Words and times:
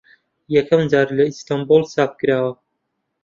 یەکەم 0.55 0.81
جار 0.91 1.07
لە 1.17 1.23
ئەستەمبوڵ 1.27 1.81
چاپ 1.93 2.11
کراوە 2.19 2.51